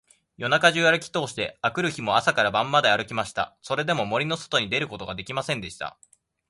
[0.37, 3.55] 夜中じゅうあるきとおして、あくる日も朝から晩まであるきました。
[3.61, 5.95] それでも、森のそとに出ることができませんでした。